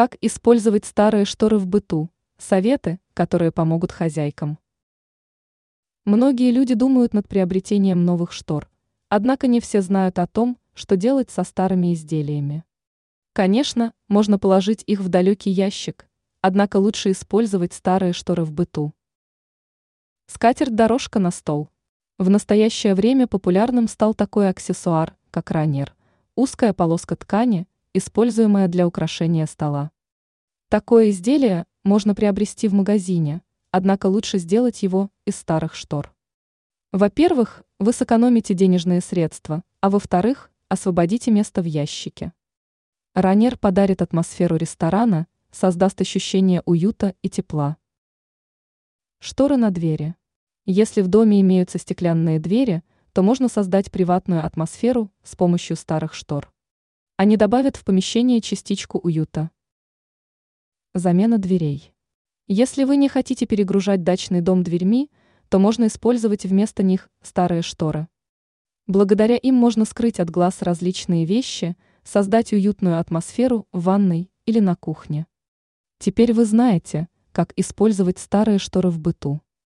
Как 0.00 0.16
использовать 0.22 0.86
старые 0.86 1.26
шторы 1.26 1.58
в 1.58 1.66
быту? 1.66 2.08
Советы, 2.38 3.00
которые 3.12 3.52
помогут 3.52 3.92
хозяйкам. 3.92 4.58
Многие 6.06 6.52
люди 6.52 6.72
думают 6.72 7.12
над 7.12 7.28
приобретением 7.28 8.06
новых 8.06 8.32
штор, 8.32 8.70
однако 9.10 9.46
не 9.46 9.60
все 9.60 9.82
знают 9.82 10.18
о 10.18 10.26
том, 10.26 10.56
что 10.72 10.96
делать 10.96 11.28
со 11.28 11.44
старыми 11.44 11.92
изделиями. 11.92 12.64
Конечно, 13.34 13.92
можно 14.08 14.38
положить 14.38 14.82
их 14.86 15.00
в 15.00 15.10
далекий 15.10 15.50
ящик, 15.50 16.08
однако 16.40 16.78
лучше 16.78 17.10
использовать 17.10 17.74
старые 17.74 18.14
шторы 18.14 18.44
в 18.44 18.52
быту. 18.52 18.94
Скатерть-дорожка 20.28 21.18
на 21.18 21.30
стол. 21.30 21.68
В 22.16 22.30
настоящее 22.30 22.94
время 22.94 23.26
популярным 23.26 23.86
стал 23.86 24.14
такой 24.14 24.48
аксессуар, 24.48 25.14
как 25.30 25.50
ранер– 25.50 25.94
узкая 26.36 26.72
полоска 26.72 27.16
ткани, 27.16 27.66
используемая 27.94 28.68
для 28.68 28.86
украшения 28.86 29.46
стола. 29.46 29.90
Такое 30.68 31.10
изделие 31.10 31.66
можно 31.82 32.14
приобрести 32.14 32.68
в 32.68 32.74
магазине, 32.74 33.42
однако 33.70 34.06
лучше 34.06 34.38
сделать 34.38 34.82
его 34.82 35.10
из 35.24 35.36
старых 35.36 35.74
штор. 35.74 36.14
Во-первых, 36.92 37.64
вы 37.78 37.92
сэкономите 37.92 38.54
денежные 38.54 39.00
средства, 39.00 39.64
а 39.80 39.90
во-вторых, 39.90 40.50
освободите 40.68 41.30
место 41.30 41.62
в 41.62 41.64
ящике. 41.64 42.32
Ранер 43.14 43.56
подарит 43.56 44.02
атмосферу 44.02 44.56
ресторана, 44.56 45.26
создаст 45.50 46.00
ощущение 46.00 46.62
уюта 46.66 47.14
и 47.22 47.28
тепла. 47.28 47.76
Шторы 49.18 49.56
на 49.56 49.70
двери. 49.70 50.14
Если 50.64 51.00
в 51.00 51.08
доме 51.08 51.40
имеются 51.40 51.78
стеклянные 51.78 52.38
двери, 52.38 52.84
то 53.12 53.22
можно 53.22 53.48
создать 53.48 53.90
приватную 53.90 54.46
атмосферу 54.46 55.10
с 55.24 55.34
помощью 55.34 55.76
старых 55.76 56.14
штор. 56.14 56.52
Они 57.22 57.36
добавят 57.36 57.76
в 57.76 57.84
помещение 57.84 58.40
частичку 58.40 58.96
уюта. 58.96 59.50
Замена 60.94 61.36
дверей. 61.36 61.92
Если 62.46 62.84
вы 62.84 62.96
не 62.96 63.10
хотите 63.10 63.44
перегружать 63.44 64.02
дачный 64.02 64.40
дом 64.40 64.62
дверьми, 64.62 65.10
то 65.50 65.58
можно 65.58 65.88
использовать 65.88 66.46
вместо 66.46 66.82
них 66.82 67.10
старые 67.20 67.60
шторы. 67.60 68.08
Благодаря 68.86 69.36
им 69.36 69.54
можно 69.54 69.84
скрыть 69.84 70.18
от 70.18 70.30
глаз 70.30 70.62
различные 70.62 71.26
вещи, 71.26 71.76
создать 72.04 72.54
уютную 72.54 72.98
атмосферу 72.98 73.68
в 73.70 73.82
ванной 73.82 74.30
или 74.46 74.60
на 74.60 74.74
кухне. 74.74 75.26
Теперь 75.98 76.32
вы 76.32 76.46
знаете, 76.46 77.06
как 77.32 77.52
использовать 77.54 78.18
старые 78.18 78.58
шторы 78.58 78.88
в 78.88 78.98
быту. 78.98 79.42